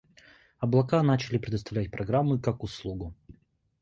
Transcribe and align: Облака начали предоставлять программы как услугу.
Облака 0.59 1.03
начали 1.03 1.37
предоставлять 1.37 1.91
программы 1.91 2.39
как 2.41 2.63
услугу. 2.63 3.13